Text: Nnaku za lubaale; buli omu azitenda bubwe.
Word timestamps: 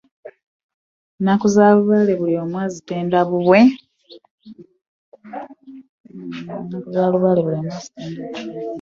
Nnaku 1.19 1.45
za 1.55 1.65
lubaale; 1.75 2.13
buli 2.19 2.33
omu 2.43 2.55
azitenda 2.65 3.19
bubwe. 3.29 3.59